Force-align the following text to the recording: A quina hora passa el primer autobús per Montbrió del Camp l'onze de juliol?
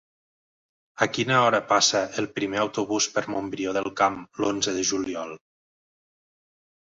A 1.05 1.07
quina 1.17 1.35
hora 1.47 1.57
passa 1.73 1.99
el 2.21 2.27
primer 2.39 2.57
autobús 2.61 3.07
per 3.17 3.23
Montbrió 3.33 3.75
del 3.77 3.89
Camp 4.01 4.17
l'onze 4.45 4.73
de 4.79 4.87
juliol? 4.93 5.35